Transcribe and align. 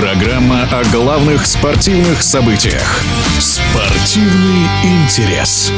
Программа 0.00 0.62
о 0.70 0.84
главных 0.92 1.44
спортивных 1.44 2.22
событиях. 2.22 3.02
Спортивный 3.40 4.68
интерес. 4.84 5.72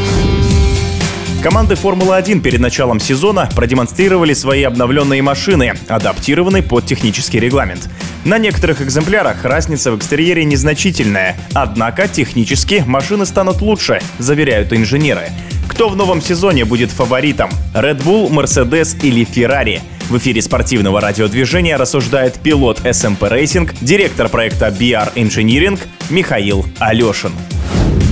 Команды 1.43 1.75
Формулы-1 1.75 2.41
перед 2.41 2.61
началом 2.61 3.01
сезона 3.01 3.49
продемонстрировали 3.57 4.35
свои 4.35 4.63
обновленные 4.65 5.23
машины, 5.23 5.73
адаптированные 5.89 6.63
под 6.63 6.85
технический 6.85 7.41
регламент. 7.41 7.89
На 8.27 8.37
некоторых 8.37 8.83
экземплярах 8.83 9.43
разница 9.43 9.91
в 9.91 9.97
экстерьере 9.97 10.45
незначительная, 10.45 11.39
однако 11.55 12.07
технически 12.07 12.85
машины 12.87 13.25
станут 13.25 13.63
лучше, 13.63 14.03
заверяют 14.19 14.75
инженеры. 14.75 15.31
Кто 15.67 15.89
в 15.89 15.97
новом 15.97 16.21
сезоне 16.21 16.67
будет 16.67 16.91
фаворитом? 16.91 17.49
Red 17.73 18.03
Bull, 18.03 18.29
Mercedes 18.29 19.01
или 19.03 19.27
Ferrari? 19.27 19.81
В 20.11 20.19
эфире 20.19 20.43
спортивного 20.43 21.01
радиодвижения 21.01 21.79
рассуждает 21.79 22.35
пилот 22.35 22.81
SMP 22.81 23.31
Racing, 23.31 23.73
директор 23.81 24.29
проекта 24.29 24.67
BR 24.67 25.15
Engineering 25.15 25.79
Михаил 26.11 26.67
Алешин. 26.81 27.31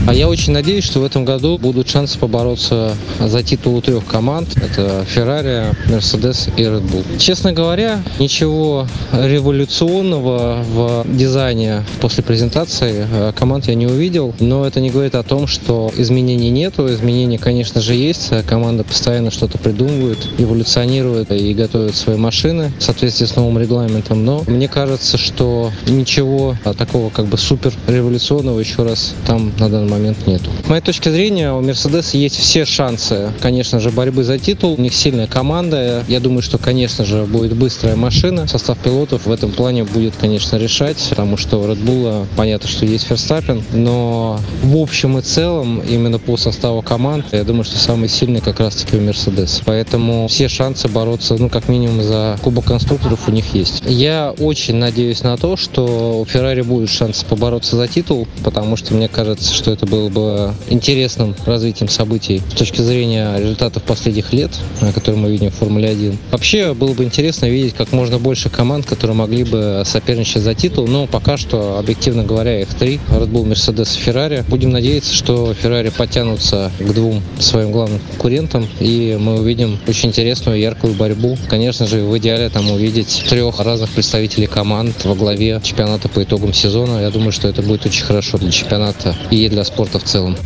А 0.08 0.14
я 0.14 0.26
очень 0.26 0.54
надеюсь, 0.54 0.84
что 0.84 1.00
в 1.00 1.04
этом 1.04 1.26
году 1.26 1.58
будут 1.58 1.90
шансы 1.90 2.18
побороться 2.18 2.94
за 3.20 3.42
титул 3.42 3.76
у 3.76 3.82
трех 3.82 4.06
команд. 4.06 4.48
Это 4.56 5.04
Ferrari, 5.14 5.76
Mercedes 5.86 6.50
и 6.56 6.62
Red 6.62 6.90
Bull. 6.90 7.04
Честно 7.18 7.52
говоря, 7.52 8.00
ничего 8.18 8.86
революционного 9.12 10.64
в 10.66 11.04
дизайне 11.06 11.84
после 12.00 12.24
презентации 12.24 13.06
э, 13.12 13.32
команд 13.36 13.68
я 13.68 13.74
не 13.74 13.86
увидел, 13.86 14.34
но 14.40 14.66
это 14.66 14.80
не 14.80 14.88
говорит 14.88 15.14
о 15.14 15.22
том, 15.22 15.46
что 15.46 15.92
изменений 15.98 16.48
нету. 16.48 16.90
Изменения, 16.90 17.38
конечно 17.38 17.82
же, 17.82 17.92
есть. 17.92 18.30
Команда 18.46 18.84
постоянно 18.84 19.30
что-то 19.30 19.58
придумывает, 19.58 20.26
эволюционирует 20.38 21.30
и 21.32 21.52
готовит 21.52 21.94
свои 21.94 22.16
машины 22.16 22.72
в 22.78 22.82
соответствии 22.82 23.26
с 23.26 23.36
новым 23.36 23.58
регламентом. 23.58 24.24
Но 24.24 24.42
мне 24.46 24.68
кажется, 24.68 25.18
что 25.18 25.70
ничего 25.86 26.56
такого 26.78 27.10
как 27.10 27.26
бы 27.26 27.36
супер 27.36 27.74
революционного 27.86 28.58
еще 28.58 28.84
раз 28.84 29.14
там 29.26 29.52
на 29.58 29.68
данный 29.68 29.88
момент 29.90 29.97
момент 29.98 30.26
нету. 30.26 30.50
С 30.64 30.68
моей 30.68 30.82
точки 30.82 31.08
зрения, 31.08 31.52
у 31.52 31.60
Мерседеса 31.60 32.16
есть 32.16 32.36
все 32.36 32.64
шансы, 32.64 33.30
конечно 33.40 33.80
же, 33.80 33.90
борьбы 33.90 34.24
за 34.24 34.38
титул. 34.38 34.74
У 34.78 34.80
них 34.80 34.94
сильная 34.94 35.26
команда. 35.26 36.04
Я 36.08 36.20
думаю, 36.20 36.42
что, 36.42 36.58
конечно 36.58 37.04
же, 37.04 37.24
будет 37.24 37.54
быстрая 37.54 37.96
машина. 37.96 38.46
Состав 38.46 38.78
пилотов 38.78 39.26
в 39.26 39.32
этом 39.32 39.50
плане 39.50 39.84
будет, 39.84 40.14
конечно, 40.20 40.56
решать, 40.56 41.04
потому 41.10 41.36
что 41.36 41.60
у 41.60 41.64
Red 41.64 41.84
Bull 41.84 42.26
понятно, 42.36 42.68
что 42.68 42.86
есть 42.86 43.06
Ферстаппен, 43.06 43.62
но 43.72 44.40
в 44.62 44.76
общем 44.76 45.18
и 45.18 45.22
целом, 45.22 45.80
именно 45.80 46.18
по 46.18 46.36
составу 46.36 46.82
команд, 46.82 47.26
я 47.32 47.44
думаю, 47.44 47.64
что 47.64 47.78
самый 47.78 48.08
сильный 48.08 48.40
как 48.40 48.60
раз-таки 48.60 48.96
у 48.96 49.00
Мерседес. 49.00 49.62
Поэтому 49.64 50.28
все 50.28 50.48
шансы 50.48 50.88
бороться, 50.88 51.36
ну, 51.38 51.48
как 51.48 51.68
минимум, 51.68 52.02
за 52.02 52.38
Кубок 52.42 52.66
конструкторов 52.66 53.28
у 53.28 53.32
них 53.32 53.54
есть. 53.54 53.82
Я 53.86 54.34
очень 54.38 54.76
надеюсь 54.76 55.22
на 55.22 55.36
то, 55.36 55.56
что 55.56 56.20
у 56.20 56.24
Феррари 56.24 56.62
будет 56.62 56.90
шанс 56.90 57.24
побороться 57.24 57.76
за 57.76 57.88
титул, 57.88 58.28
потому 58.44 58.76
что 58.76 58.94
мне 58.94 59.08
кажется, 59.08 59.52
что 59.52 59.70
это 59.70 59.86
было 59.88 60.08
бы 60.08 60.54
интересным 60.68 61.34
развитием 61.46 61.88
событий 61.88 62.42
с 62.50 62.54
точки 62.54 62.80
зрения 62.80 63.36
результатов 63.38 63.82
последних 63.82 64.32
лет, 64.32 64.50
которые 64.94 65.20
мы 65.20 65.30
видим 65.30 65.50
в 65.50 65.54
Формуле 65.54 65.88
1. 65.88 66.18
Вообще 66.30 66.74
было 66.74 66.92
бы 66.92 67.04
интересно 67.04 67.46
видеть 67.46 67.74
как 67.74 67.92
можно 67.92 68.18
больше 68.18 68.50
команд, 68.50 68.86
которые 68.86 69.16
могли 69.16 69.44
бы 69.44 69.82
соперничать 69.84 70.42
за 70.42 70.54
титул, 70.54 70.86
но 70.86 71.06
пока 71.06 71.36
что, 71.36 71.78
объективно 71.78 72.24
говоря, 72.24 72.60
их 72.60 72.68
три, 72.74 73.00
Red 73.10 73.30
Bull, 73.30 73.48
Mercedes 73.48 73.96
и 73.98 74.08
Ferrari. 74.08 74.44
Будем 74.48 74.70
надеяться, 74.70 75.14
что 75.14 75.52
Ferrari 75.52 75.92
потянутся 75.96 76.70
к 76.78 76.92
двум 76.92 77.22
своим 77.38 77.72
главным 77.72 78.00
конкурентам, 78.10 78.66
и 78.80 79.16
мы 79.18 79.40
увидим 79.40 79.78
очень 79.88 80.10
интересную, 80.10 80.58
яркую 80.58 80.94
борьбу. 80.94 81.38
Конечно 81.48 81.86
же, 81.86 82.02
в 82.02 82.16
идеале 82.18 82.48
там 82.50 82.70
увидеть 82.70 83.24
трех 83.28 83.60
разных 83.60 83.90
представителей 83.90 84.46
команд 84.46 85.04
во 85.04 85.14
главе 85.14 85.60
чемпионата 85.62 86.08
по 86.08 86.22
итогам 86.22 86.52
сезона. 86.52 87.00
Я 87.00 87.10
думаю, 87.10 87.32
что 87.32 87.48
это 87.48 87.62
будет 87.62 87.86
очень 87.86 88.04
хорошо 88.04 88.38
для 88.38 88.50
чемпионата 88.50 89.16
и 89.30 89.48
для 89.48 89.64
спорта 89.64 89.77
спорта 89.78 90.00
в 90.00 90.02
целом. 90.02 90.36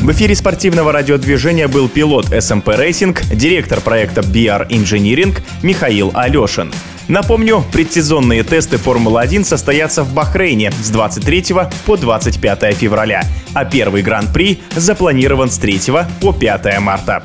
В 0.00 0.10
эфире 0.12 0.34
спортивного 0.34 0.90
радиодвижения 0.90 1.68
был 1.68 1.88
пилот 1.88 2.26
SMP 2.26 2.78
Racing, 2.78 3.34
директор 3.34 3.80
проекта 3.80 4.22
BR 4.22 4.68
Engineering 4.68 5.38
Михаил 5.62 6.10
Алешин. 6.14 6.72
Напомню, 7.06 7.62
предсезонные 7.72 8.42
тесты 8.42 8.78
Формулы-1 8.78 9.44
состоятся 9.44 10.02
в 10.02 10.14
Бахрейне 10.14 10.72
с 10.72 10.88
23 10.88 11.44
по 11.84 11.98
25 11.98 12.74
февраля, 12.74 13.24
а 13.52 13.66
первый 13.66 14.00
гран-при 14.00 14.60
запланирован 14.74 15.50
с 15.50 15.58
3 15.58 15.80
по 16.22 16.32
5 16.32 16.80
марта. 16.80 17.22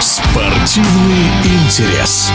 Спортивный 0.00 1.28
интерес. 1.44 2.32